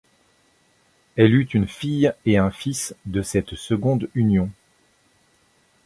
[1.15, 4.49] Elle eut une fille et un fils de cette seconde union.